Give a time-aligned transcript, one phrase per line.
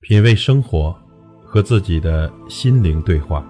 [0.00, 0.96] 品味生活，
[1.44, 3.44] 和自己的心灵对话。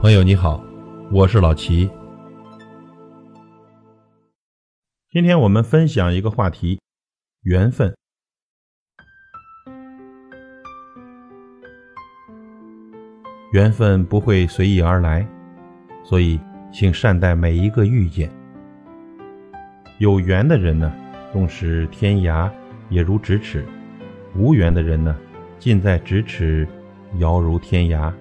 [0.00, 0.64] 朋友你好，
[1.12, 1.90] 我是老齐。
[5.10, 6.80] 今天我们分享一个话题：
[7.42, 7.94] 缘分。
[13.52, 15.28] 缘分不会随意而来，
[16.04, 16.40] 所以
[16.72, 18.30] 请善待每一个遇见。
[19.98, 20.90] 有缘的人呢，
[21.32, 22.50] 纵使天涯，
[22.88, 23.66] 也如咫尺。
[24.38, 25.16] 无缘的人呢，
[25.58, 26.66] 近在咫尺，
[27.18, 28.12] 遥如天涯。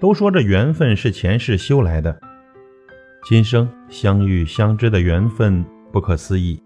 [0.00, 2.18] 都说这缘分是前世修来的，
[3.28, 6.60] 今生相遇相知的缘分不可思议。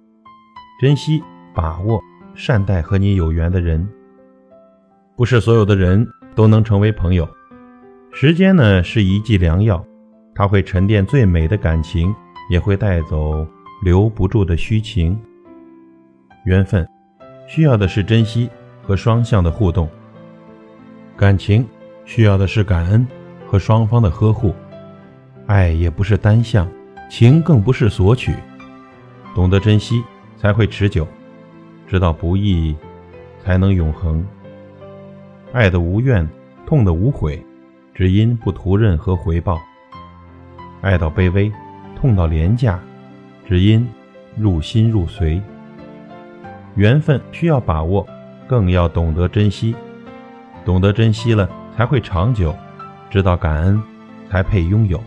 [0.81, 1.23] 珍惜、
[1.55, 2.01] 把握、
[2.35, 3.87] 善待和你有缘的人。
[5.15, 7.29] 不是所有的人都能成为朋友。
[8.13, 9.85] 时间呢是一剂良药，
[10.35, 12.15] 它会沉淀最美的感情，
[12.51, 13.47] 也会带走
[13.85, 15.21] 留不住的虚情。
[16.47, 16.89] 缘分。
[17.51, 18.49] 需要的是珍惜
[18.81, 19.91] 和双向的互动，
[21.17, 21.67] 感情
[22.05, 23.05] 需要的是感恩
[23.45, 24.55] 和双方的呵护，
[25.49, 26.71] 爱也不是单向，
[27.11, 28.33] 情更不是索取，
[29.35, 30.01] 懂得珍惜
[30.37, 31.05] 才会持久，
[31.89, 32.73] 知道不易
[33.45, 34.25] 才能永恒。
[35.53, 36.25] 爱的无怨，
[36.65, 37.45] 痛的无悔，
[37.93, 39.57] 只因不图任何回报；
[40.83, 41.53] 爱到卑微，
[41.97, 42.79] 痛到廉价，
[43.45, 43.85] 只因
[44.37, 45.43] 入心入髓。
[46.81, 48.09] 缘分需要把握，
[48.49, 49.77] 更要懂得珍惜。
[50.65, 52.55] 懂得珍惜了，才会长久；
[53.11, 53.83] 知道感恩，
[54.31, 54.99] 才配拥有。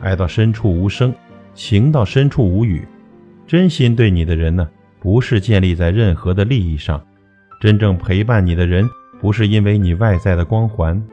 [0.00, 1.12] 爱到深处无声，
[1.52, 2.86] 情到深处无语。
[3.44, 4.68] 真心对你的人呢，
[5.00, 7.04] 不是建立在任何的利益上。
[7.60, 8.88] 真正陪伴你的人，
[9.20, 11.04] 不是因为你外在的光环。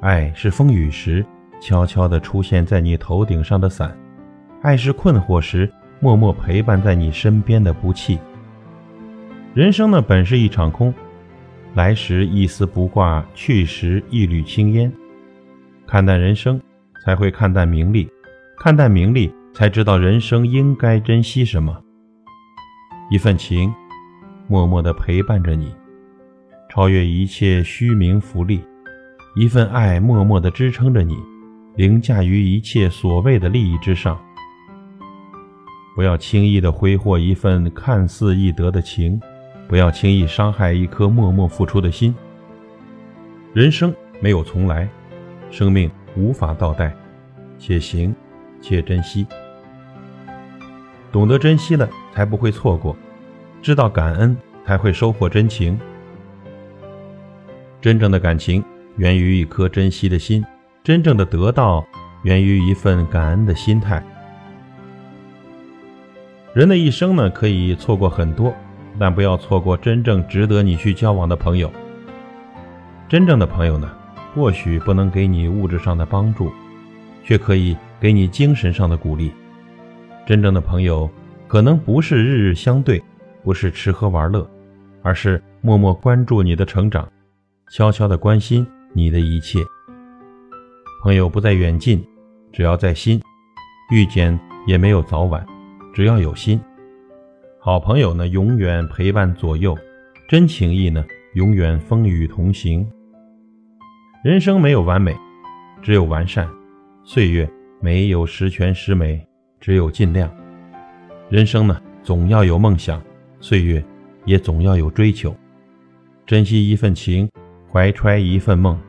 [0.00, 1.22] 爱是风雨时
[1.60, 3.94] 悄悄地出现在你头顶上的伞，
[4.62, 5.70] 爱是困惑时。
[6.02, 8.18] 默默陪伴在你身边的不弃。
[9.54, 10.92] 人生呢，本是一场空，
[11.74, 14.92] 来时一丝不挂，去时一缕青烟。
[15.86, 16.60] 看淡人生，
[17.04, 18.08] 才会看淡名利；
[18.58, 21.80] 看淡名利，才知道人生应该珍惜什么。
[23.08, 23.72] 一份情，
[24.48, 25.72] 默默地陪伴着你，
[26.68, 28.58] 超越一切虚名浮利；
[29.36, 31.16] 一份爱，默默地支撑着你，
[31.76, 34.20] 凌驾于一切所谓的利益之上。
[35.94, 39.20] 不要轻易的挥霍一份看似易得的情，
[39.68, 42.14] 不要轻易伤害一颗默默付出的心。
[43.52, 44.88] 人生没有重来，
[45.50, 46.94] 生命无法倒带，
[47.58, 48.14] 且行
[48.60, 49.26] 且珍惜。
[51.10, 52.96] 懂得珍惜了，才不会错过；
[53.60, 55.78] 知道感恩，才会收获真情。
[57.82, 58.64] 真正的感情
[58.96, 60.42] 源于一颗珍惜的心，
[60.82, 61.84] 真正的得到
[62.22, 64.02] 源于一份感恩的心态。
[66.54, 68.54] 人的一生呢，可以错过很多，
[68.98, 71.72] 但不要错过真正值得你去交往的朋友。
[73.08, 73.90] 真正的朋友呢，
[74.34, 76.52] 或许不能给你物质上的帮助，
[77.24, 79.32] 却可以给你精神上的鼓励。
[80.26, 81.08] 真正的朋友，
[81.48, 83.02] 可能不是日日相对，
[83.42, 84.46] 不是吃喝玩乐，
[85.02, 87.10] 而是默默关注你的成长，
[87.70, 89.58] 悄悄的关心你的一切。
[91.02, 92.04] 朋友不在远近，
[92.52, 93.22] 只要在心，
[93.90, 95.44] 遇见也没有早晚。
[95.92, 96.58] 只要有心，
[97.58, 99.74] 好朋友呢，永远陪伴左右；
[100.26, 101.04] 真情谊呢，
[101.34, 102.86] 永远风雨同行。
[104.24, 105.14] 人生没有完美，
[105.82, 106.46] 只有完善；
[107.04, 107.46] 岁月
[107.78, 109.22] 没有十全十美，
[109.60, 110.34] 只有尽量。
[111.28, 112.98] 人生呢，总要有梦想；
[113.38, 113.84] 岁月
[114.24, 115.34] 也总要有追求。
[116.24, 117.28] 珍惜一份情，
[117.70, 118.80] 怀揣一份梦，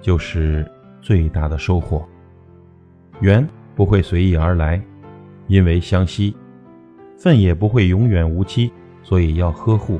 [0.00, 0.64] 就是
[1.00, 2.08] 最大的收获。
[3.20, 3.44] 缘
[3.74, 4.80] 不会随意而来，
[5.48, 6.32] 因为相惜。
[7.24, 8.70] 份也不会永远无期，
[9.02, 9.98] 所以要呵护。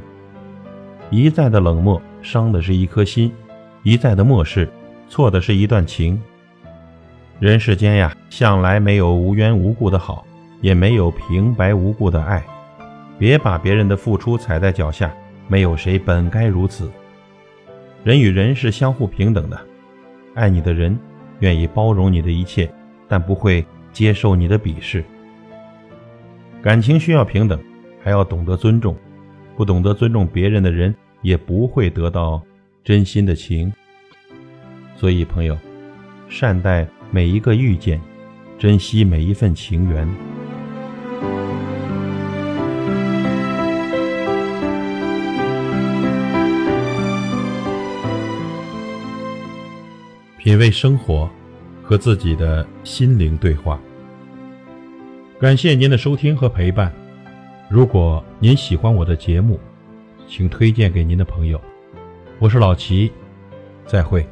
[1.08, 3.30] 一再的冷漠，伤的是一颗心；
[3.82, 4.68] 一再的漠视，
[5.08, 6.20] 错的是一段情。
[7.40, 10.26] 人世间呀，向来没有无缘无故的好，
[10.60, 12.44] 也没有平白无故的爱。
[13.18, 15.10] 别把别人的付出踩在脚下，
[15.48, 16.90] 没有谁本该如此。
[18.02, 19.58] 人与人是相互平等的，
[20.34, 20.94] 爱你的人
[21.38, 22.70] 愿意包容你的一切，
[23.08, 25.02] 但不会接受你的鄙视。
[26.64, 27.60] 感情需要平等，
[28.02, 28.96] 还要懂得尊重。
[29.54, 32.42] 不懂得尊重别人的人，也不会得到
[32.82, 33.70] 真心的情。
[34.96, 35.58] 所以，朋友，
[36.26, 38.00] 善待每一个遇见，
[38.58, 40.08] 珍惜每一份情缘。
[50.38, 51.28] 品味生活，
[51.82, 53.78] 和自己的心灵对话。
[55.44, 56.90] 感谢您的收听和陪伴，
[57.68, 59.60] 如果您喜欢我的节目，
[60.26, 61.60] 请推荐给您的朋友。
[62.38, 63.12] 我是老齐，
[63.86, 64.26] 再会。